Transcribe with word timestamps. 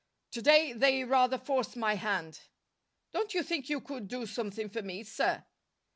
To 0.31 0.41
day 0.41 0.73
they 0.73 1.03
rather 1.03 1.37
forced 1.37 1.75
my 1.75 1.93
hand." 1.93 2.39
"Don't 3.11 3.35
you 3.35 3.43
think 3.43 3.69
you 3.69 3.79
could 3.79 4.07
do 4.07 4.25
something 4.25 4.67
for 4.67 4.81
me, 4.81 5.03
sir?" 5.03 5.45